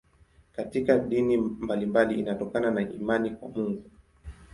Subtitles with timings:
[0.55, 3.91] Katika dini mbalimbali inatokana na imani kwa Mungu.